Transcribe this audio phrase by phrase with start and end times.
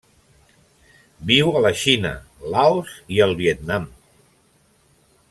[1.31, 2.13] Viu a la Xina,
[2.55, 3.87] Laos i el Vietnam.